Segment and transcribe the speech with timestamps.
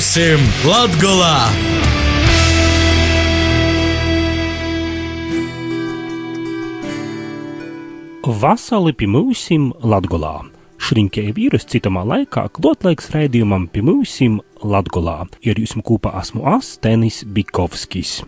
[0.00, 1.34] Pimūsim Latgolā!
[8.24, 10.46] Vasali pimūsim Latgolā.
[10.80, 15.26] Šrinkēja vīrus citamā laikā klotlaiks raidījumam pimūsim Latgolā.
[15.44, 18.22] Ir jūs kopā esmu Astenis Bikovskis.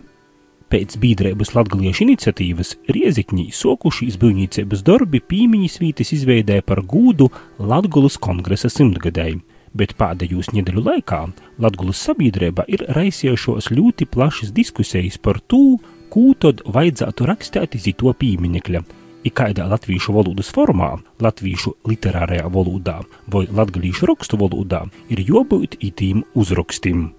[0.69, 8.69] Pēc bīdrēbas latgaliešu iniciatīvas Riezikņī sokušīs būvniecības darbi pīmiņas vītes izveidē par gūdu Latgulas kongresa
[8.69, 9.41] simtgadēji
[9.73, 11.21] bet pēdējos nedēļu laikā
[11.63, 15.79] Latvijas sabiedrība ir raisījušos ļoti plašas diskusijas par to,
[16.13, 18.83] ko tad vajadzētu rakstīt iz to pieminekļa.
[19.23, 22.99] I kādā latviešu valodas formā, latviešu literārajā valodā
[23.31, 27.13] vai latviešu rakstu valodā ir jābūt itīm uzrakstim.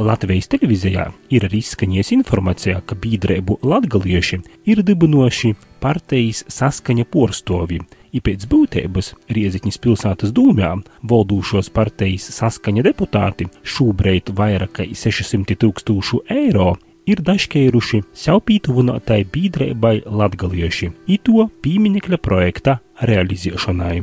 [0.00, 4.38] Latvijas televīzijā ir arī izskaņojusi informācija, ka biedrību latgalieši
[4.70, 7.80] ir dibinoši partijas saskaņa porstovi,
[8.12, 10.70] i pēc būtības Rieziņas pilsētas dūmjā
[11.10, 16.74] valdūšos partijas saskaņa deputāti šobrīd vairāk kā 600 tūkstošu eiro
[17.10, 22.78] ir dažkēruši sev pītuvinātai biedrībai latgalieši, i to pīminekļa projekta
[23.10, 24.00] realizēšanai.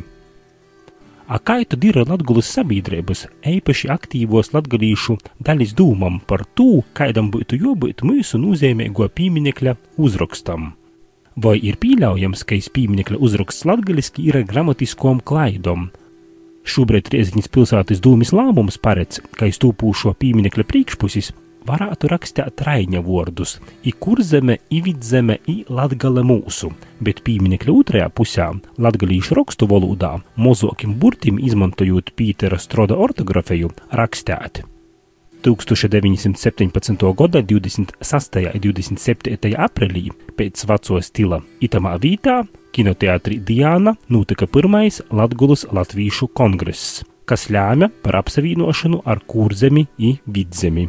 [1.27, 7.59] A kā tad ir Latvijas sabiedrības, īpaši aktīvos latgadījušu daļas dūmam par to, kādam būtu
[7.59, 10.71] jābūt mūsu nozīmīgo pieminekļa uzrakstam?
[11.37, 15.91] Vai ir pieļaujams, ka iz pieminekļa uzraksts latgaliski ir ar gramatiskom klaidom?
[16.65, 21.29] Šobrīd Rieziņas pilsētas dūmis lēmums paredz, ka iz tūpūšo pieminekļa priekšpusis
[21.67, 24.81] varētu rakstīt raiņa vārdus- i kurzeme, i
[25.69, 26.71] latgale mūsu,
[27.01, 28.47] bet pieminekļa otrajā pusē,
[28.79, 34.63] latgalīšu rakstu valodā, mozokim burtim izmantojot Pītera Stroda ortografiju, rakstēt.
[35.43, 37.13] 1917.
[37.17, 38.39] gada 26.
[38.53, 39.53] un 27.
[39.67, 40.07] aprīlī
[40.37, 42.41] pēc veco stila itamā vītā
[42.75, 50.87] kinoteātrī Diana notika pirmais Latgulas Latvīšu kongress, kas ļāma par apsavienošanu ar kurzemi un vidzemi.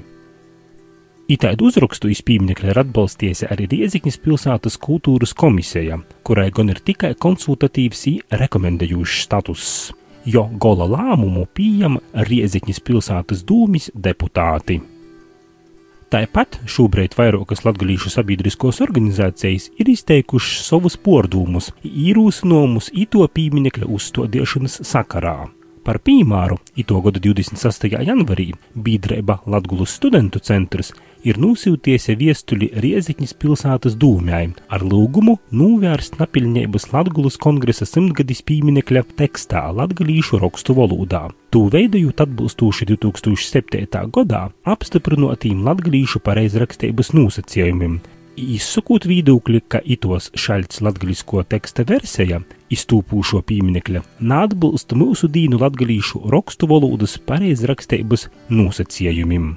[1.29, 7.11] Itāļu uzrakstu iz pieminekļa ir atbalstījusi arī Riezikņas pilsētas kultūras komisija, kurai gan ir tikai
[7.21, 9.67] konsultatīvs un rekomendējošs status,
[10.29, 14.79] jo gola lēmumu pieņem Riezikņas pilsētas dūmis deputāti.
[16.09, 25.58] Tāpat šobrīd vairākas latgadījušu sabiedriskos organizācijas ir izteikušas savus pordūmus, īrūsinomus ito pieminekļa uzstādīšanas sakarā.
[25.85, 27.89] Par piemēru, ito gada 26.
[28.05, 30.93] janvarī biedrība Latgulas studentu centrs
[31.27, 34.43] ir nosūtījusi viestuļi Riezikņas pilsētas dūmai
[34.75, 41.27] ar lūgumu novērst napiļņības Latgulas kongresa simtgadis pieminekļa tekstā latgalīšu rakstu valodā.
[41.53, 43.89] Tū veidojot atbilstoši 2007.
[44.15, 47.99] gadā apstiprinotīm latgalīšu pareizrakstības nosacījumiem,
[48.57, 52.41] izsakot viedokli, ka itos šaļts latgalisko teksta versija
[52.73, 59.57] iztūpūšo pieminekļa neatbilst mūsu dīnu latgalīšu rakstu valodas pareizrakstības nosacījumiem.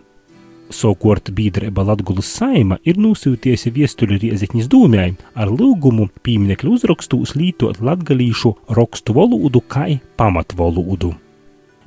[0.72, 8.56] Savukārt biedrība Latvijas saima ir nosūtījusi viestuļu Rieziņas dūmai ar lūgumu pieminekļu uzrakstos lietot latgalīšu
[8.78, 11.12] rakstu valodu kā pamatvalodu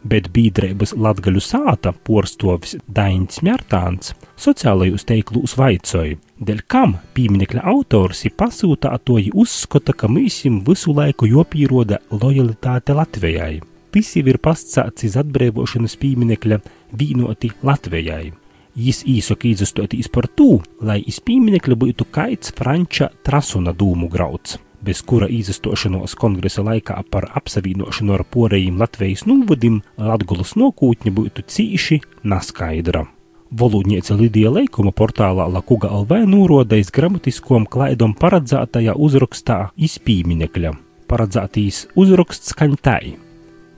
[0.04, 8.34] bet biedrības Latgaļu sāta porstovis Dains Mjārtāns sociālajos teiklūs vaicoja, dēļ kam pieminekļa autors ir
[8.38, 13.60] pasūtātoji uzskata, ka mīsim visu laiku jopīroda lojalitāte Latvijai.
[13.94, 16.58] Tas jau ir pastsāts iz atbrīvošanas pieminekļa
[16.98, 18.32] vīnoti Latvijai.
[18.74, 25.00] Jis īsaka izastotīs par to, lai iz pieminekļa būtu kaits Franča Trasuna dūmu grauds bez
[25.02, 33.06] kura izastošanos kongresa laikā par apsavienošanu ar porējiem Latvijas nūvadim Latgulas nokūtņa būtu cīši naskaidra.
[33.54, 40.72] Volūdniece Lidija Leikuma portālā Lakuga LV nūrodais gramatiskom klaidom paredzētajā uzrakstā izpīminekļa.
[41.06, 43.14] Paredzētīs uzraksts skaņ tai.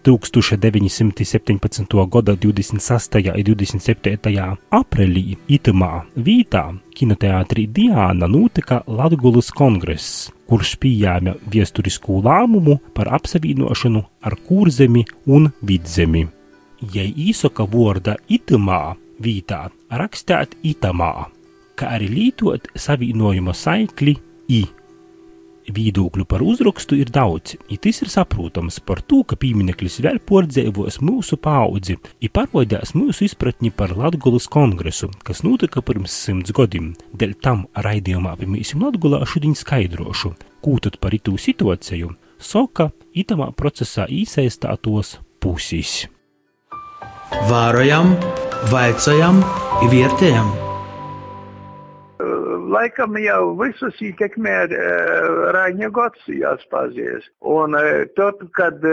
[0.07, 2.01] 1917.
[2.09, 3.21] gada 26.
[3.35, 4.49] un 27.
[4.81, 6.65] aprīlī itamā vītā
[6.97, 16.31] kinoteātrī Diāna notika Latgulas kongress, kurš pieņēma viesturisku lēmumu par apsavienošanu ar kurzemi un vidzemi.
[16.95, 21.29] Ja īsaka vārda itamā vītā rakstīt itamā,
[21.77, 24.17] kā arī lītot savienojuma saikli
[24.49, 24.65] i.
[25.67, 31.01] Viedokļu par uzrakstu ir daudz, un tas ir saprotams par to, ka piemineklis vēl pordzēvos
[31.03, 36.93] mūsu paudzi, un parodās mūsu izpratni par Latgulas kongresu, kas notika pirms simts gadiem.
[37.19, 44.07] Dēļ tam raidījumā pirmīsim Latgulā šodien skaidrošu, ko tad par itu situāciju soka itamā procesā
[44.07, 46.05] īsaistātos pusis.
[47.51, 48.15] Vārojam,
[48.73, 49.43] vaicājam,
[49.91, 50.55] vērtējam!
[52.77, 57.27] laikam jau visus ietekmē uh, Raņa Gots jāspāzies.
[57.41, 58.85] Un uh, tad, kad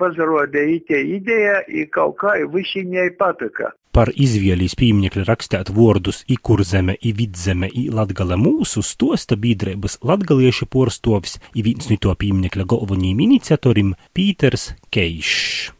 [0.00, 1.60] pazarodēja ītie ideja,
[1.94, 3.74] kaut kā višiņai patika.
[3.94, 10.66] Par izvēlīs pīmņekļa rakstēt vārdus i kurzeme, i vidzeme, i latgale mūsu stosta biedrības latgaliešu
[10.66, 15.73] porstovis i viens no to pīmņekļa galvenajiem iniciatorim Pīters Keišs.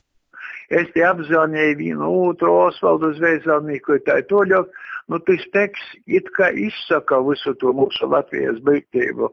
[0.75, 4.73] Es te apzvanīju vienu otru Osvaldu zvejzalnieku, tā ir toļok,
[5.09, 9.31] nu tas teksts it kā izsaka visu to mūsu Latvijas būtību.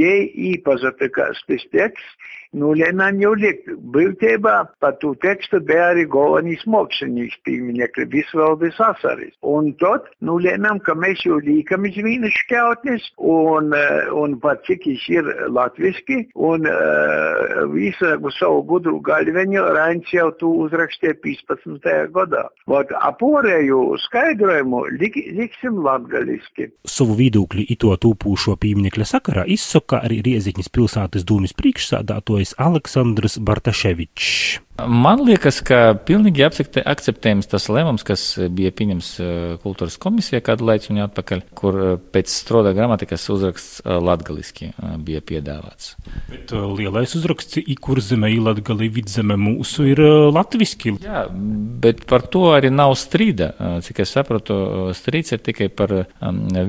[0.00, 3.62] Jei īpazatikās tas teksts, nu Lenan jau liek
[3.94, 9.34] būtībā par to tekstu bija arī galvenais mākslinieks pieminekļi Visvaldis Asaris.
[9.46, 13.70] Un tad, nu Lenam, ka mēs jau līkam iz vīnas šķautnes, un,
[14.18, 20.50] un pat cik viņš ir latviski, un uh, visu savu gudru galveņu Rains jau tu
[20.64, 21.86] uzrakstīja 15.
[22.14, 22.46] gadā.
[22.70, 26.70] Vot apārēju skaidrojumu lik, liksim latgaliski.
[26.88, 34.60] Savu viedokli ito tūpūšo pieminekļa sakarā izsaka arī Rieziņas pilsētas dūmis priekšsādātoja gatavojas Aleksandrs Bartaševičs.
[34.88, 38.22] Man liekas, ka pilnīgi akceptējams tas lēmums, kas
[38.54, 39.10] bija pieņems
[39.64, 41.78] kultūras komisijā kādu laiku atpakaļ, kur
[42.12, 44.70] pēc stroda gramatikas uzraksts latgaliski
[45.04, 45.96] bija piedāvāts.
[46.30, 50.00] Bet lielais uzraksts ikurzeme, latgali, vidzeme mūsu ir
[50.32, 50.94] latviski.
[51.02, 53.50] Jā, bet par to arī nav strīda.
[53.84, 54.54] Cik es sapratu,
[54.96, 55.94] strīds ir tikai par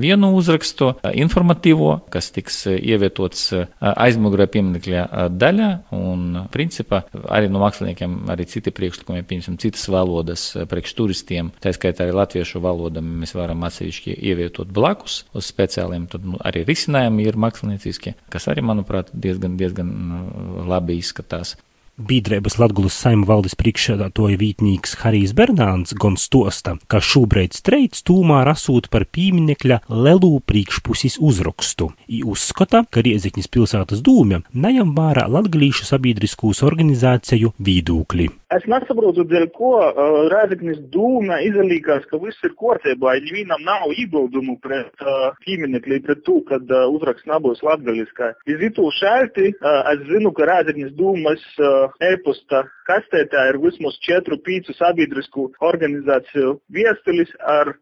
[0.02, 8.30] vienu uzrakstu, informatīvo, kas tiks ievietots aizmugurē pieminekļa daļā, un principā arī no māksliniekiem cilvēkiem
[8.32, 13.34] arī citi priekšlikumi, piemēram, citas valodas eh, priekš turistiem, tā skaitā arī latviešu valoda mēs
[13.34, 19.12] varam atsevišķi ievietot blakus uz speciāliem, tad nu, arī risinājumi ir mākslinieciski, kas arī, manuprāt,
[19.12, 21.56] diezgan, diezgan eh, labi izskatās.
[22.00, 28.88] Bīdrēbas Latgulas saima valdes priekšsēdātoja vītnīgs Harijs Bernāns gon stosta, ka šobrīd streits tūmā rasūt
[28.88, 31.90] par pīminekļa lelū priekšpusis uzrakstu.
[32.08, 38.30] I uzskata, ka Riezekņas pilsētas dūmja nejam vārā latgalīšu sabiedriskūs organizāciju vīdūkļi.
[38.52, 43.94] Es nesaprotu, dēļ ko uh, Rēzeknis dūme izalīkās, ka viss ir kārtībā, ja viņam nav
[43.94, 48.32] iebildumu pret uh, pieminekļi, pret to, kad uh, uzraksts nebūs latgaliskā.
[48.52, 55.50] Izitu šērti, uh, es zinu, ka Rēzeknis dūmas uh, e-posta kastētā ir vismaz 4-5 sabiedrisku
[55.60, 57.74] organizāciju viestulis ar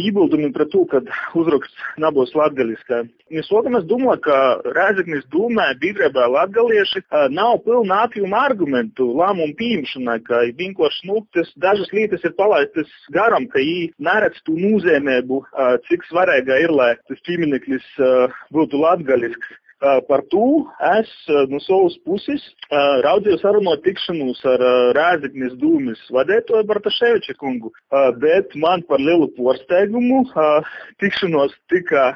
[0.00, 1.02] iebildumiem pret to, ka
[1.36, 3.02] uzraksts nebūs latgaliskā.
[3.28, 11.10] Mēs domāju, ka Rēzeknis dūmē biedrībā latgalieši nav pilna apjoma argumentu lēmumu pieņemšanai ka vienkārši
[11.10, 11.20] nu,
[11.60, 15.42] dažas lietas ir palaistas garam, ka viņi neredz to nozīmību,
[15.88, 17.86] cik svarīga ir, lai tas piemineklis
[18.54, 19.56] būtu latgaļisks.
[19.80, 20.66] Par to
[20.98, 21.10] es
[21.50, 22.42] no savas puses
[23.04, 24.64] raudzījos sarunot tikšanos ar
[24.96, 27.70] Rēzeknes dūmis vadētoju Bartaševiča kungu,
[28.18, 30.24] bet man par lielu porsteigumu
[30.98, 32.08] tikšanos tika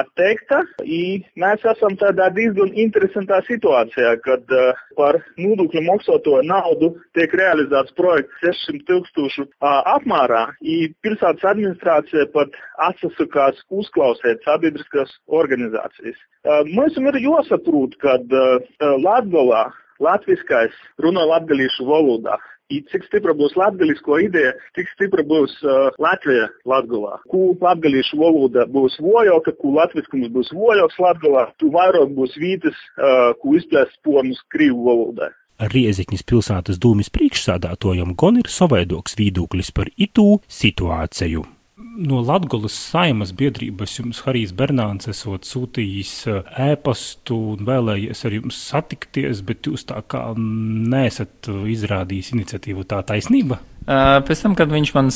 [0.00, 0.62] atteikta.
[0.80, 4.56] Mēs esam tādā diezgan interesantā situācijā, kad
[4.96, 10.46] par nodokļu maksāto naudu tiek realizēts projekts 600 tūkstošu apmērā.
[11.04, 12.56] Pilsētas administrācija pat
[12.88, 16.16] atsasakās uzklausīt sabiedriskās organizācijas.
[16.72, 18.18] Mums ir jāsaprot, ka
[18.80, 19.66] Latvijā
[20.00, 22.38] latviskais runā latgalīšu valodā.
[22.70, 27.18] I cik stipra būs latgalisko ideja, tik stipra būs uh, Latvija latgalā.
[27.32, 33.34] Kū latgalīšu valoda būs vojoka, kū latviskums būs vojoks latgalā, tu vairāk būs vītas, uh,
[33.42, 35.32] kū izplēst spornus krīvu valodā.
[35.60, 41.42] Riezikņas pilsētas dūmis priekšsādātojam gan ir savaidoks vīdūklis par itū situāciju
[42.00, 46.14] no Latvijas saimas biedrības jums Harijs Bernāns esot sūtījis
[46.70, 53.60] ēpastu un vēlējies ar jums satikties, bet jūs tā kā nesat izrādījis iniciatīvu tā taisnība?
[53.90, 55.08] Pēc tam, kad viņš man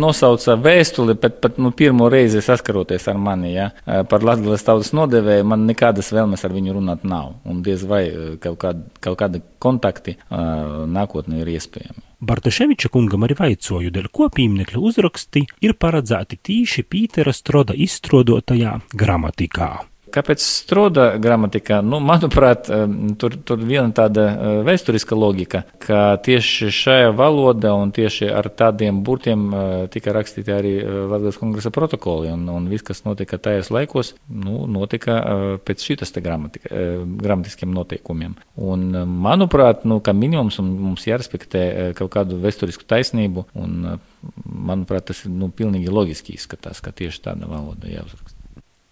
[0.00, 3.68] nosauca vēstuli, pat, pat nu, pirmo reizi saskaroties ar mani ja,
[4.10, 7.36] par Latvijas tautas nodevēju, man nekādas vēlmes ar viņu runāt nav.
[7.46, 8.06] Un diez vai
[8.42, 12.02] kaut, kād, kaut kādi kontakti nākotnē ir iespējami.
[12.24, 19.74] Bartaševiča kungam arī vaicoju, dēļ ko pīmnekļa uzraksti ir paredzēti tīši Pītera Stroda izstrādotajā gramatikā.
[20.14, 21.80] Kāpēc stroda gramatikā?
[21.82, 22.68] Nu, manuprāt,
[23.18, 29.00] tur, tur viena tāda e, vēsturiska loģika, ka tieši šajā valodā un tieši ar tādiem
[29.06, 34.14] burtiem e, tika rakstīti arī Latvijas kongresa protokoli, un, un viss, kas notika tajos laikos,
[34.30, 35.18] nu, notika
[35.66, 35.82] pēc
[36.24, 36.70] gramatika,
[37.24, 38.36] gramatiskiem noteikumiem.
[38.62, 38.86] Un,
[39.24, 43.98] manuprāt, nu, minimums mums jārespektē kaut kādu vēsturisku taisnību, un,
[44.44, 48.33] manuprāt, tas ir nu, pilnīgi loģiski izskatās, ka tieši tāda valoda jāuzraksta.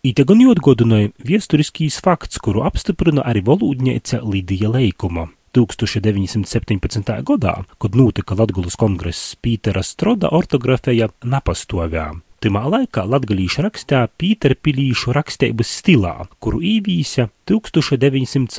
[0.02, 5.28] Ite gan atgādināja vēsturiskīs fakts, kuru apstiprina arī valodniece Lidija Leikuma.
[5.54, 7.12] 1917.
[7.28, 12.08] gadā, kad notika Latvijas kongress Pītera Stroda ortografēja napastovē.
[12.42, 18.58] Timā laikā latgalīši rakstā Pīterpilīšu raksteibas stilā, kuru īvīsa 1908.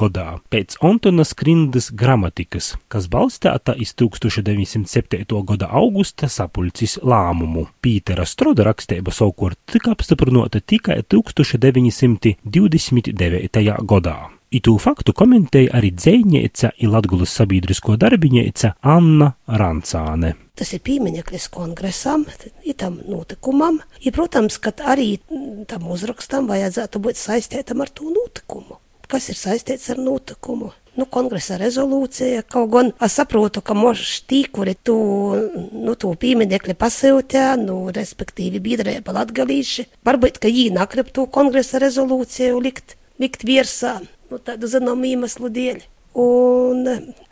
[0.00, 5.30] gadā pēc Antona Skrindas gramatikas, kas balstīta iz 1907.
[5.52, 7.70] gada augusta sapulcis lēmumu.
[7.78, 12.42] Pītera Stroda raksteiba savukārt tika apstiprināta tikai 1929.
[13.86, 14.41] gadā.
[14.52, 20.34] Itū faktu komentēja arī dzēņēca i Latgulas sabiedrisko darbiņēca Anna Rancāne.
[20.60, 22.26] Tas ir piemineklis kongresam,
[22.68, 25.16] itam notikumam, ja, protams, ka arī
[25.72, 28.76] tam uzrakstam vajadzētu būt saistītam ar to notikumu.
[29.08, 30.74] Kas ir saistīts ar notikumu?
[31.00, 34.96] Nu, kongresa rezolūcija, kaut gan es saprotu, ka možs tī, kuri tu,
[35.72, 42.60] nu, to pieminekli pasūtē, nu, respektīvi biedrība latgalīši, varbūt, ka jī nakrib to kongresa rezolūciju
[42.60, 44.02] likt, likt virsā
[44.32, 45.82] nu, tādu zināmu iemeslu dēļ.
[46.22, 46.88] Un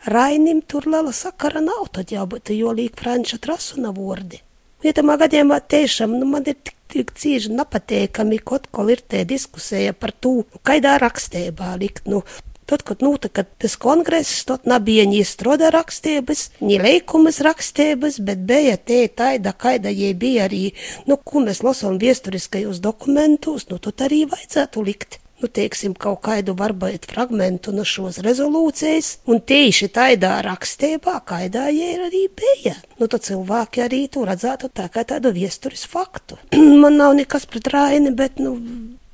[0.09, 4.41] Rainim tur liela sakara nav, tad jābūt jolīgi franču trasu nav vordi.
[4.81, 9.93] Vietamā gadījumā tiešām nu, man ir tik, tik cīži nepateikami, kaut ko ir te diskusija
[9.93, 12.09] par to, nu, kaidā rakstībā likt.
[12.09, 12.23] Nu,
[12.71, 18.77] Tad, kad notika tas kongress, tad nebija ni stroda rakstības, ni leikumas rakstības, bet bija
[18.77, 20.61] te taida, kaida jai bija arī,
[21.09, 26.55] nu, ko mēs lasām viesturiskajos dokumentos, nu, tad arī vajadzētu likt nu, teiksim, kaut kādu
[26.57, 32.77] varbūt fragmentu no šos rezolūcijas, un tieši tādā rakstībā, kādā jie arī bija.
[33.01, 36.39] Nu, tad cilvēki arī to redzētu tā kā tādu viesturis faktu.
[36.81, 38.57] Man nav nekas pret Raini, bet, nu,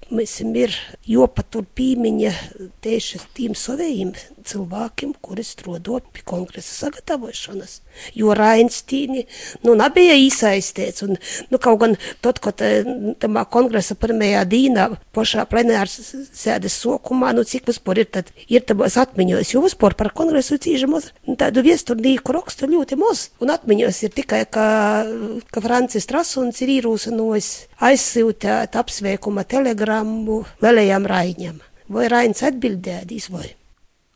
[0.07, 0.72] Mēs ir
[1.03, 2.29] jopatur pīmiņa
[2.79, 4.13] tieši tiem saviem
[4.48, 7.81] cilvēkiem, kuri strādāja pie kongresa sagatavošanas.
[8.17, 9.25] Jo Rainstīni
[9.65, 11.03] nu, nebija iesaistīts.
[11.05, 11.17] Un,
[11.51, 12.61] nu, kaut gan tad, kad
[13.21, 18.97] tamā kongresa pirmajā dīnā, pašā plenāras sēdes sokumā, nu, cik vispār ir, tad ir tabās
[19.01, 23.27] atmiņos, jo vispār par kongresu cīži maz, tādu viesturnīku rakstu ļoti maz.
[23.43, 24.67] Un atmiņos ir tikai, ka,
[25.53, 27.51] ka Francis Trasuns ir īrūsinojis
[27.87, 31.63] aizsūtēt apsveikuma telegrammu Lelējam Raiņam.
[31.93, 33.47] Vai Rains atbildēdīs vai?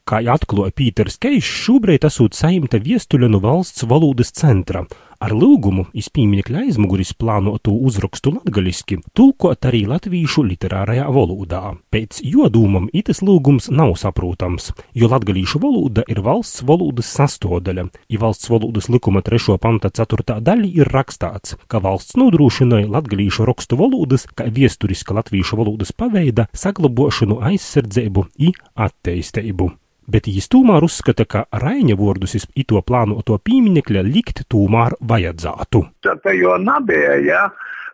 [0.01, 4.81] Kā atklāja Pīters Keišs, šobrīd esot saimta viestuļa no valsts valodas centra,
[5.22, 11.62] ar lūgumu izpīminekļa aizmuguris plānotu uzrakstu latgaliski, tulkot arī latvīšu literārajā valodā.
[11.93, 18.50] Pēc jodūmam itas lūgums nav saprotams, jo latgalīšu valoda ir valsts valodas sastodaļa, ja valsts
[18.50, 19.60] valodas likuma 3.
[19.62, 20.39] panta 4.
[20.41, 27.39] daļa ir rakstāts, ka valsts nodrošināja latgalīšu rakstu valodas, kā viesturiska latvīšu valodas paveida saglabošanu
[27.51, 29.75] aizsardzību i atteisteibu
[30.12, 35.86] bet tomēr uzskata, ka Raņa vārdus ito plānoto pieminekļa likt tomēr vajadzētu.
[36.06, 37.46] Tā jau nebija, ja?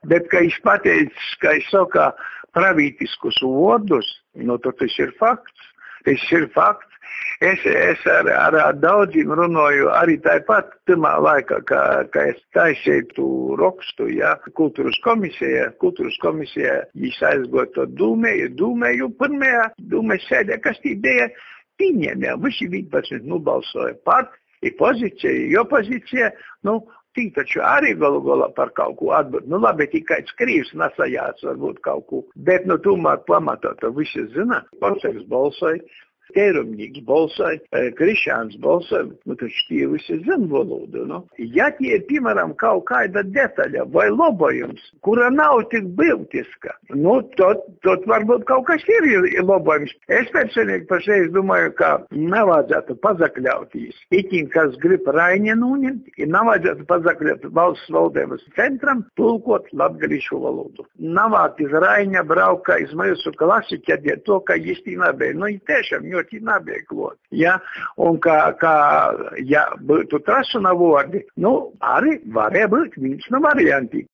[0.08, 2.12] bet, ka viņš pateicis, ka viņš saka
[2.58, 5.74] pravītiskus vārdus, nu, tad tas ir fakts.
[6.08, 6.86] Tas ir fakts.
[7.42, 11.82] Es, es ar, ar, ar daudziem runāju arī tāpat tajā laikā, ka,
[12.14, 19.68] ka es taisīju rakstu, ja, kultūras komisijā, kultūras komisijā, viņš aizgoja to dūmēju, dūmēju, pirmajā
[19.94, 21.30] dūmēju sēdē, kas tī bija
[21.82, 22.44] pieņēmām.
[22.46, 24.30] Visi 11 nobalsoja par,
[24.66, 26.32] ir pozīcija, ir opozīcija.
[26.68, 26.82] Nu,
[27.18, 29.48] Tī taču arī galu galā par kaut ko atbild.
[29.50, 32.20] Nu, labi, tikai skrīvs nesajāts varbūt kaut ko.
[32.46, 34.60] Bet, nu, tomēr pamatā to visi zina.
[34.84, 35.82] Paceks balsoja,
[36.36, 37.60] Tērumnieks balsoja,
[37.98, 41.06] Krišāns balsoja, nu taču tie visi zina valodu.
[41.08, 41.22] Nu.
[41.38, 48.06] Ja tie piemēram, kaut kāda detaļa vai lobojums, kura nav tik būtiska, nu, tad, tad
[48.10, 49.08] varbūt kaut kas ir,
[49.48, 49.94] lobojums.
[50.12, 53.98] Es personīgi pašreiz domāju, ka nevajadzētu pazakļauties.
[54.16, 60.86] Itim, kas grib Raņenu uņemt, nevajadzētu pazakļaut valsts valdības centram, tulkot latgalīšu valodu.
[61.00, 65.36] Navāt iz Raņa brauka iz mūsu klasi, kad ir to, ka īsti nebija.
[65.38, 67.20] Nu, tiešām, ļoti nabieglot.
[67.32, 67.58] Ja?
[68.02, 68.76] Un kā, kā
[69.46, 74.08] ja būtu trasuna vārdi, nu, arī varēja būt viens no variantiem.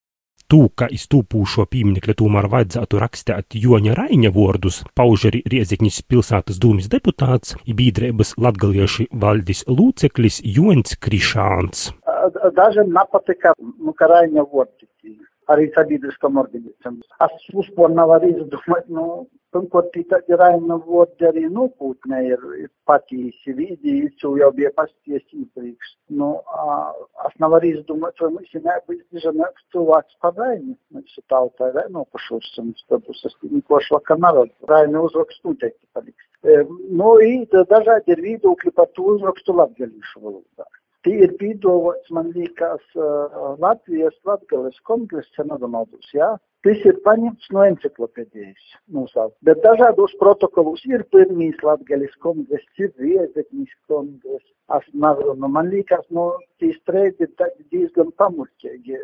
[0.52, 6.90] Tū, ka iztūpūšo pieminekļa tomēr vajadzētu rakstīt Joņa Raiņa vārdus, pauž arī Riezikņas pilsētas dūmis
[6.94, 11.88] deputāts, biedrības latgalieši valdis lūceklis Joņs Krišāns.
[12.60, 14.92] Dažiem nepatika, nu, ka Raiņa vārdi
[15.50, 17.00] arī sabiedriskam organizācijām.
[17.26, 19.08] Es vispār nevaru izdomāt, nu,
[19.54, 25.94] pirmkārt, tādi raina vārdi arī nopūtnē ir, ir patīsi vīdi, jau jau bija pasties īpriekš.
[26.20, 26.30] Nu,
[27.28, 30.76] es nevaru izdomāt, vai mums ir nebūtu žanāks cilvēks par raini.
[30.96, 34.52] Mēs ir tautai rainopušos, un tad es neko švakar nevaru.
[34.70, 36.30] Raini uzrakstu noteikti paliks.
[37.00, 40.68] Nu, i dažādi ir viedokļi par to uzrakstu latgalīšu valodā.
[41.04, 46.30] Tie ir pīdolots, man liekas, uh, Latvijas Latgales kongress, ja nedomādus, jā.
[46.64, 49.36] Tas ir paņemts no enciklopēdijas nosaukt.
[49.44, 54.46] Bet dažādos protokolos ir pirmīs Latgales kongress, ir Riezeknis kongress.
[54.78, 56.30] Es nevaru, nu man liekas, nu,
[56.64, 59.02] tie streidi ir diezgan pamurķīgi.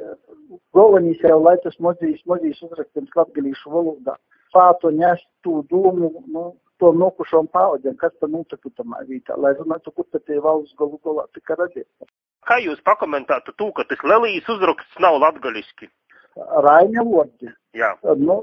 [0.77, 4.15] Galvenīs jau, lai tas mozīs, mozīs uzrakstams latgalīšu valodā.
[4.55, 6.45] Fātu ņest tū domu, nu,
[6.79, 10.99] to nokušām paudzēm, kas tad notika tamā vietā, lai runātu, kur tad tie valsts galu
[11.05, 12.07] galā tika radīta.
[12.47, 15.89] Kā jūs pakomentētu to, ka tas Lelijas uzraksts nav latgaliski?
[16.37, 17.51] Raņa vārdi.
[17.77, 17.91] Jā.
[18.17, 18.39] Nu,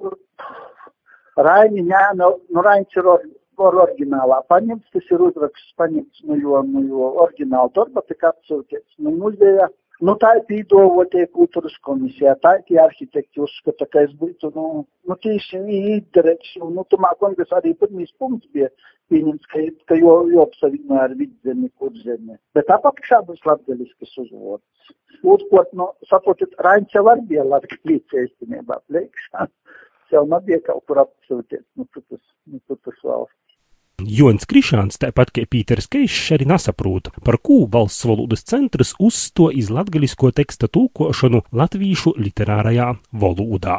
[1.36, 3.24] Raņa, jā, nu, nu Raņš ir or,
[3.60, 9.00] or oriģinālā paņemts, tas ir uzraksts paņemts no jo, no jo oriģināla darba, tik atsūtīts
[9.04, 9.68] no muzeja.
[10.04, 14.82] Nu, tā ir pīdovotie kultūras komisijā, tā ir tie arhitekti uzskata, ka es būtu, nu,
[15.08, 18.68] nu tieši īdereks, un, nu, tomā kongresa arī pirmīs punkts bija
[19.12, 22.36] pieņemts, ka, ka jo, jopsaviņo ar vidzemi, kurzemi.
[22.58, 24.92] Bet apakšā būs latgaļiskas uzvods.
[25.24, 29.48] Otrkārt, nu, saprotat, Raņķa var bija latgaļīts īstenībā, plēkšā.
[30.12, 32.20] Jau nebija kaut kur apsūties, nu, tas,
[32.52, 33.45] nu, tas valsts.
[34.04, 39.70] Jons Krišāns, tāpat kā Pīters Keišs, arī nesaprota, par ko valsts valodas centrs uzsto iz
[39.72, 43.78] latgalisko teksta tūkošanu latvīšu literārajā valodā.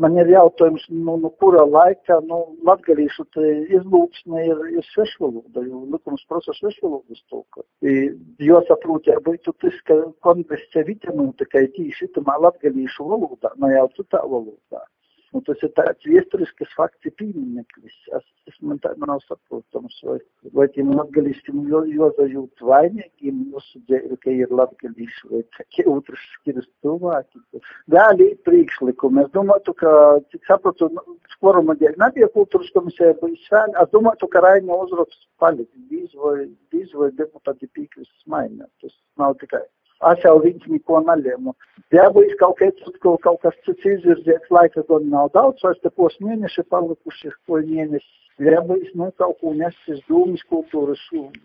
[0.00, 3.26] Man ir jautājums, nu, nu kura laika, nu, latgalīšu
[3.78, 7.62] izlūksne ir, ir svešvaloda, jo likums prasa svešvalodas tulka.
[8.42, 13.70] Jo saprot, ja būtu tas, ka kongress sevi nu, tikai tīši tamā latgalīšu valodā, no
[13.70, 14.82] jau citā valodā.
[15.34, 17.94] Nu, tas ir tāds vēsturisks fakts, ir piemineklis.
[18.14, 20.20] Es, es man tā nav saprotams, vai,
[20.54, 27.42] vai tiem latgalīšiem jāzajūt vainīgiem mūsu dzēru, ka ir latgalīši, vai takie otrs skiras cilvēki.
[27.96, 29.24] Vēl ir priekšlikumi.
[29.26, 29.94] Es domāju, ka,
[30.30, 30.92] cik saprotu,
[31.34, 33.74] skvoruma dēļ nebija kultūras komisija, bija svēni.
[33.82, 35.74] Es domāju, ka Raina uzraksts paliks.
[35.90, 38.70] Dīz vai, dīz vai deputāti pīkris maina.
[38.78, 39.66] Tas nav tikai
[40.12, 41.54] es jau viņš neko nelēmu.
[41.94, 46.16] Ja būs kaut, kāds, kaut kas cits izvirzīts, laika gan nav daudz, vairs te pos
[46.24, 48.12] mēneši palikuši, ko mēneši.
[48.42, 51.02] Ja būs, nu, kaut ko nesis dūmis kultūras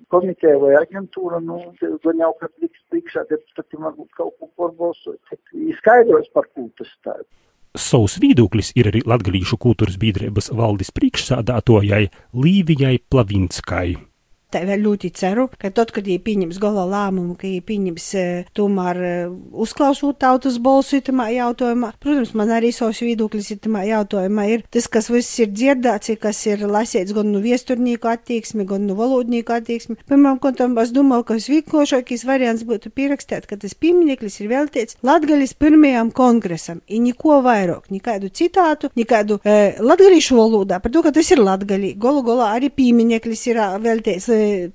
[0.10, 1.60] komiteja vai aģentūra, nu,
[2.06, 5.22] gan jau, kad liks priekšā, tad varbūt kaut ko porbalsot.
[5.54, 7.20] Izskaidros, par ko tas tā.
[7.78, 14.09] Savs viedoklis ir arī Latgalīšu kultūras biedrības valdes priekšsādātojai Līvijai Plavinskai.
[14.50, 18.08] Vēl ļoti ceru, ka tad, kad viņi pieņems galā lēmumu, ka viņi pieņems
[18.58, 19.02] tomēr
[19.54, 25.12] uzklausot tautas balsu itamā jautājumā, protams, man arī savs viedoklis itamā jautājumā ir tas, kas
[25.14, 30.00] viss ir dzirdēts, kas ir lasīts gan no viesturnieku attieksmi, gan no valodnieku attieksmi.
[30.10, 35.54] Pirmām kontam, es domāju, ka visvīkošākais variants būtu pierakstīt, ka tas piemineklis ir veltīts Latgalis
[35.54, 41.30] pirmajam kongresam, i neko vairāk, nekādu citātu, nekādu e, latgalīšu valodā, par to, ka tas
[41.32, 41.94] ir latgalī.
[41.98, 44.28] Golu golā arī piemineklis ir veltīts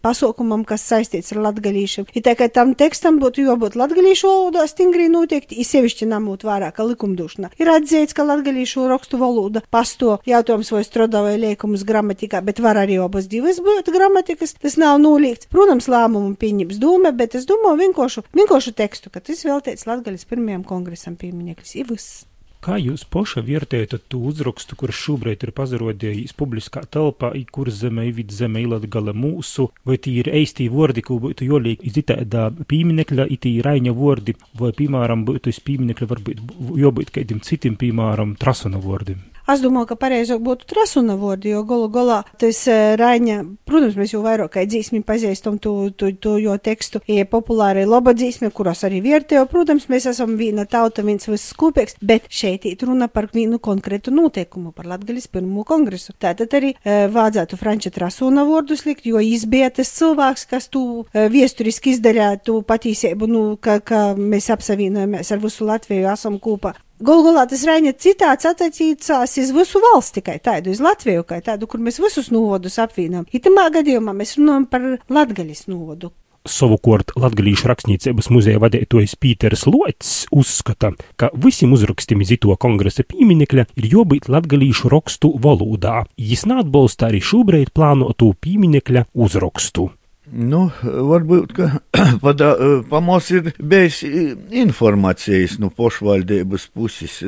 [0.04, 2.06] pasaukumam, kas saistīts ar latgalīšu.
[2.14, 6.86] Ir tā, ka tam tekstam būtu jābūt latgalīšu valodā stingri noteikti, izsevišķi namūt vērā, ka
[6.88, 12.62] likumdošana ir atzīts, ka latgalīšu rakstu valoda pasto jautājums vai strodā vai liekumus gramatikā, bet
[12.64, 14.56] var arī abas divas būt gramatikas.
[14.60, 15.50] Tas nav nolīgts.
[15.52, 20.66] Protams, lēmumu pieņems dūme, bet es domāju vienkāršu, vienkāršu tekstu, ka tas veltīts latgaļas pirmajam
[20.68, 21.76] kongresam piemineklis.
[21.80, 22.24] Ir viss.
[22.64, 28.32] Kā jūs paša vērtējat to uzrakstu, kurš šobrīd ir pazarodījis publiskā telpā, kur zeme, vid
[28.32, 33.58] zeme, ilatgala mūsu, vai tī ir eistī vordi, ko būtu jolīk iz itādā pīminekļa, itī
[33.68, 36.42] raiņa vordi, vai, piemēram, būtu iz pīminekļa varbūt
[36.86, 39.20] jobūt kādiem citiem, piemēram, trasuna vordim?
[39.44, 44.14] Es domāju, ka pareizāk būtu trasuna vārdi, jo galu galā tas uh, Raņa, protams, mēs
[44.14, 48.86] jau vairāk kā dzīsmi pazīstam to, to, to jo tekstu, ir populāri laba dzīsmi, kuras
[48.88, 49.44] arī vērtējo.
[49.50, 54.14] Protams, mēs esam viena tauta, viens viss kopīgs, bet šeit ir runa par vienu konkrētu
[54.16, 56.16] noteikumu, par Latgaļas pirmo kongresu.
[56.16, 61.28] Tātad arī uh, vajadzētu Franča trasuna vārdus likt, jo izbija tas cilvēks, kas tu uh,
[61.28, 66.72] viesturiski izdarīja tu patīsību, nu, ka, ka mēs apsavienojamies ar visu Latviju, esam kopā.
[67.02, 71.82] Golgolā tas Raņa citāts attiecās uz visu valsts, tikai tādu, uz Latviju, kā tādu, kur
[71.82, 73.24] mēs visus novadus apvienam.
[73.34, 76.12] Itamā gadījumā mēs runājam par latgaļas novadu.
[76.46, 83.66] Savukārt Latvijas rakstniecības muzeja vadītājs Pīters Loits uzskata, ka visiem uzrakstiem iz to kongresa pieminekļa
[83.80, 86.04] ir jābūt latgalīšu rakstu valodā.
[86.20, 89.90] Jis neatbalsta arī šobrīd plānotu pieminekļa uzrakstu.
[90.34, 91.66] Nu, varbūt, ka
[92.24, 92.50] padā,
[92.90, 97.20] pamos ir bijis informācijas no nu, pašvaldības puses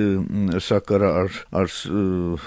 [0.67, 1.71] sakarā ar, ar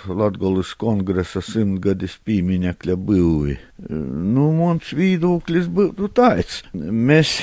[0.09, 3.55] Latgolas kongresa simtgadis pīmiņekļa būvi.
[3.87, 6.61] Nu, mums viedoklis būtu tāds.
[6.75, 7.37] Mēs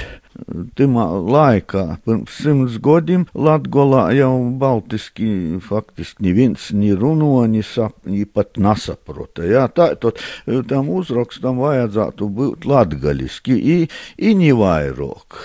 [0.77, 8.25] Timā laikā, pirms simts gadiem, Latgolā jau baltiski faktiski neviens ni runo, ni, sap, ni
[8.29, 9.46] pat nesaprota.
[9.49, 10.20] Jā, tā, tad
[10.68, 15.40] tam uzrakstam vajadzētu būt latgaliski, i, nevairāk.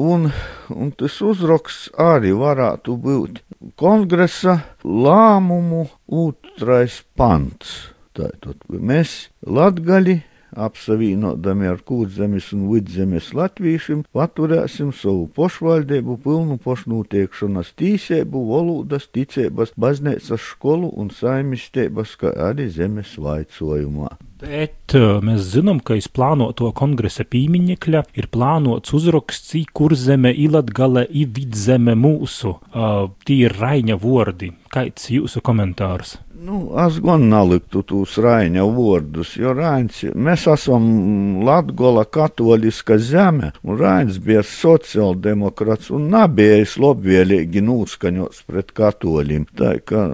[0.00, 0.30] Un,
[0.72, 3.42] un tas uzraksts arī varētu būt
[3.80, 7.92] kongresa lēmumu otrais pants.
[8.16, 10.20] Tātad mēs latgali
[10.56, 20.50] apsavienodami ar kūdzemes un vidzemes latviešiem, paturēsim savu pošvaldību pilnu pošnūtiekšanas tīsēbu, valodas, ticības, baznīcas
[20.54, 24.29] skolu un saimistības, kā arī zemes vaicojumā.
[24.40, 24.94] Bet
[25.26, 31.96] mēs zinām, ka iz plānoto kongresa pīmiņekļa ir plānots uzraksts, kur zeme ilatgale i vidzeme
[31.98, 32.56] mūsu.
[32.72, 34.54] Uh, tie ir Raiņa vordi.
[34.72, 36.16] Kāds jūsu komentārs?
[36.40, 40.86] Nu, es gan neliktu tos Raiņa vārdus, jo Raiņš, mēs esam
[41.44, 49.44] Latgola katoliska zeme, un Raiņš bija sociāldemokrāts un nebija labvēlīgi nūskaņots pret katoļiem.
[49.60, 50.06] Tā kā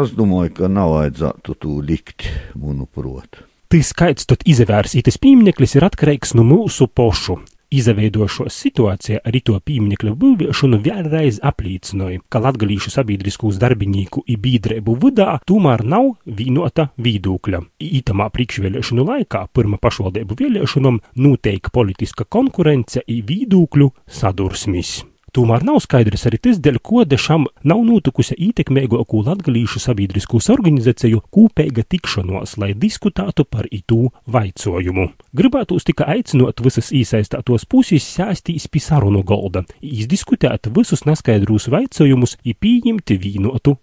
[0.00, 3.42] es domāju, ka nav vajadzētu to likt, manuprāt.
[3.68, 7.40] Tas skaits tad izvērs, tas piemineklis ir atkarīgs no mūsu pošu.
[7.74, 15.40] Izveidošos situācija arī to pieminekļa būvēšanu vēlreiz apliecināja, ka latgalīšu sabiedriskos darbinieku i bīdrēbu vidā
[15.50, 17.64] tomēr nav vienota viedokļa.
[17.82, 25.00] Ītamā priekšvēlēšanu laikā pirma pašvaldību vēlēšanām noteikti politiska konkurence i viedokļu sadursmis.
[25.36, 31.84] Tomēr nav skaidrs arī tas, dēļ ko dešam nav notikusi ietekmīgāko latgalīšu sabiedriskos organizāciju kopīga
[31.84, 35.10] tikšanos, lai diskutētu par itū vaicojumu.
[35.36, 42.56] Gribētos tikai aicinot visas iesaistītos puses sēstīs pie sarunu golda, izdiskutēt visus neskaidrus vaicojumus un
[42.56, 43.76] pieņemt vienotu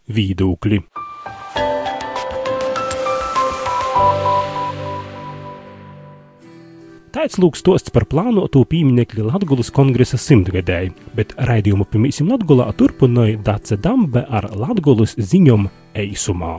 [7.13, 13.77] Tāds lūk stosts par plānoto pieminekļa Latgulas kongresa simtgadēji, bet raidījumu pirmīsim Latgulā turpināja Dace
[13.77, 16.55] Dambe ar Latgulas ziņom eisumā.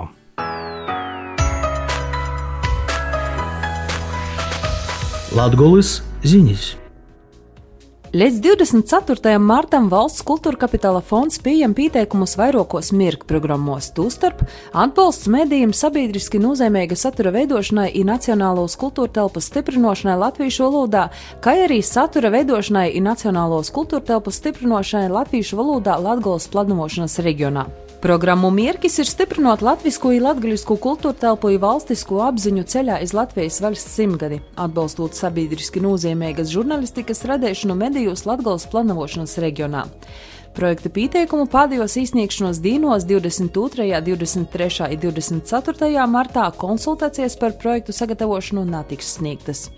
[5.34, 6.83] Latgulas ziņas.
[8.14, 9.40] Līdz 24.
[9.42, 16.94] martam valsts kultūra kapitāla fonds pieņem pieteikumus vairākos mirkļu programmos, tostarp atbalsts medijiem sabiedriski nozīmīga
[16.94, 21.08] satura veidošanai un nacionālos kultūra telpas stiprināšanai latviešu valodā,
[21.42, 27.66] kā arī satura veidošanai un nacionālos kultūra telpas stiprināšanai latviešu valodā Latgolas planošanas reģionā.
[28.04, 33.62] Programmu mērķis ir stiprināt latvisko un latgaļisku kultūra telpu un valstisko apziņu ceļā iz Latvijas
[33.64, 39.86] valsts simtgadi, atbalstot sabiedriski nozīmīgas žurnālistikas radīšanu medijos Latgales planošanas reģionā.
[40.52, 44.84] Projekta pieteikumu pēdējos izsniegšanos dienos 22., 23.
[44.84, 46.04] un 24.
[46.04, 49.70] martā konsultācijas par projektu sagatavošanu netiks sniegtas.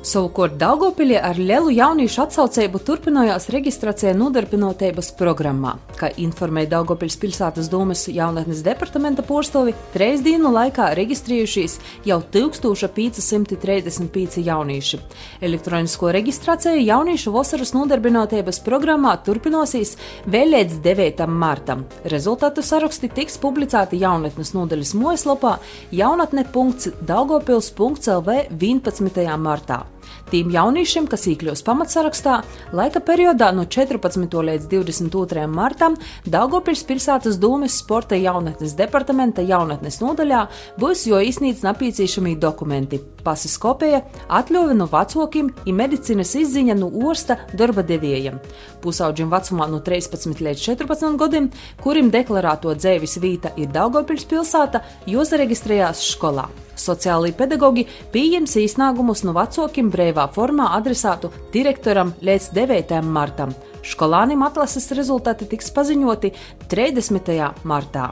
[0.00, 5.74] Savukārt Daugopilī ar lielu jauniešu atsaucību turpinājās reģistrācija nodarbinotības programmā.
[5.98, 11.74] Kā informēja Daugopils pilsētas domas jaunatnes departamenta porstovi, trīs dienu laikā reģistrējušies
[12.08, 14.96] jau 1535 jaunieši.
[15.44, 21.28] Elektronisko reģistrāciju jauniešu vasaras nodarbinotības programmā turpināsies vēl līdz 9.
[21.28, 21.84] martam.
[22.08, 25.60] Rezultātu saraksti tiks publicēti jaunatnes nodaļas mājaslapā
[25.92, 29.36] jaunatne.daugopils.lv 11.
[29.36, 29.89] martā.
[30.30, 32.36] Tiem jauniešiem, kas iekļūs pamatsarakstā,
[32.76, 34.30] laika periodā no 14.
[34.30, 35.46] līdz 22.
[35.50, 35.96] martam
[36.26, 40.44] Daugopils pilsētas dūmes sporta jaunatnes departamenta jaunatnes nodaļā
[40.78, 47.36] būs jo iznīc nepieciešamie dokumenti- pasis kopija, atļauja no vecākiem un medicīnas izziņa no orsta
[47.52, 48.38] darba devējiem.
[48.80, 51.50] Pusauģim vecumā no 13 līdz 14 gadiem,
[51.82, 56.48] kurim deklarēto dzēvis vīta ir Daugopils pilsēta, jūs reģistrējās skolā.
[56.80, 62.96] Sociālai pedagoģi pieņems iznākumus no vecākiem brīvā formā adresātu direktoram līdz 9.
[63.04, 63.52] martam.
[63.84, 66.32] Skolānim atlases rezultāti tiks paziņoti
[66.72, 67.32] 30.
[67.68, 68.10] martā.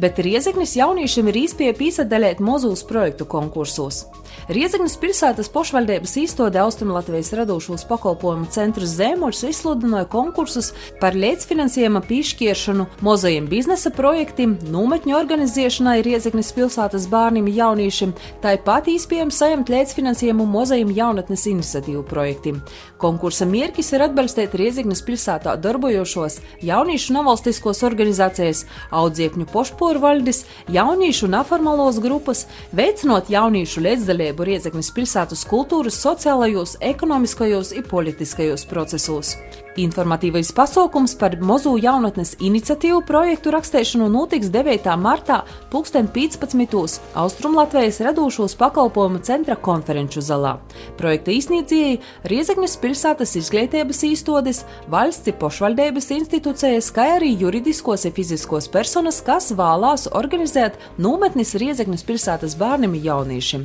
[0.00, 4.06] Bet Riezeknis jauniešiem ir īspēja piesaistīt mozus projektu konkursos.
[4.50, 13.46] Riezeknis pilsētas pašvaldības īstode Austrumlatvijas radošos pakalpojumu centrs Zēmoļs izsludināja konkursus par līdzfinansējuma piešķiršanu mozajiem
[13.50, 21.46] biznesa projektiem, nometņu organizēšanai Riezeknis pilsētas bērniem un jauniešiem, tāpat īspējams saņemt līdzfinansējumu mozajiem jaunatnes
[21.52, 22.58] iniciatīvu projektiem.
[23.02, 32.46] Konkursa mērķis ir atbalstīt Riezeknis pilsētā darbojošos jauniešu nevalstiskos organizācijas, audziekņu pošporvaldis, jauniešu neformālos grupas,
[32.74, 39.36] veicinot jauniešu līdzdalību sadarbību Riedzeknis pilsētas kultūras, sociālajos, ekonomiskajos un politiskajos procesos.
[39.80, 44.84] Informatīvais pasākums par Mozu jaunatnes iniciatīvu projektu rakstīšanu notiks 9.
[45.00, 45.38] martā
[45.72, 46.98] 2015.
[47.16, 50.58] Austrumlatvijas radošos pakalpojumu centra konferenču zalā.
[51.00, 54.60] Projekta īsniedzēji Riezekņas pilsētas izglītības īstodes,
[54.92, 62.58] valsts pošvaldības institūcijas, kā arī juridiskos un fiziskos personas, kas vēlās organizēt nometnis Riezekņas pilsētas
[62.60, 63.64] bērniem un jauniešiem.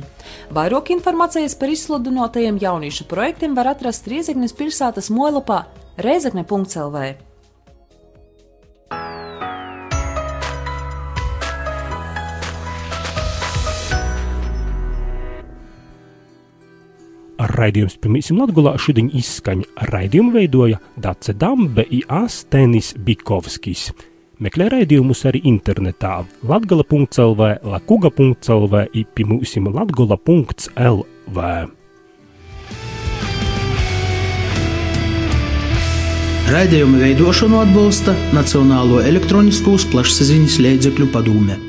[0.56, 5.66] Vairāk informācijas par izsludinotajiem jauniešu projektiem var atrast Riezekņas pilsētas molapā
[5.98, 6.96] Reizekne.CLV.
[17.58, 23.88] Raidījums Pirmīsim Latgulā šodien izskaņa raidījumu veidoja Dace Dambe i Astenis Bikovskis.
[24.38, 31.48] Meklē raidījumus arī internetā latgala.lv, lakuga.lv i pirmīsim latgula.lv.
[36.48, 41.67] Raidījuma veidošanu atbalsta Nacionālo elektroniskos plašsaziņas līdzekļu padome.